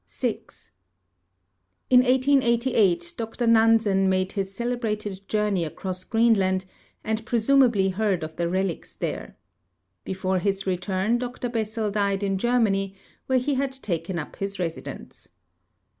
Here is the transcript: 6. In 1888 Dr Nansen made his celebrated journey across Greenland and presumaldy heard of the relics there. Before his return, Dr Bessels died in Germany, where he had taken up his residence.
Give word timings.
6. 0.03 0.71
In 1.91 1.99
1888 1.99 3.13
Dr 3.17 3.45
Nansen 3.45 4.09
made 4.09 4.31
his 4.31 4.51
celebrated 4.51 5.29
journey 5.29 5.63
across 5.63 6.03
Greenland 6.03 6.65
and 7.03 7.23
presumaldy 7.23 7.89
heard 7.93 8.23
of 8.23 8.35
the 8.35 8.49
relics 8.49 8.95
there. 8.95 9.37
Before 10.03 10.39
his 10.39 10.65
return, 10.65 11.19
Dr 11.19 11.49
Bessels 11.49 11.93
died 11.93 12.23
in 12.23 12.39
Germany, 12.39 12.95
where 13.27 13.37
he 13.37 13.53
had 13.53 13.73
taken 13.73 14.17
up 14.17 14.37
his 14.37 14.57
residence. 14.57 15.29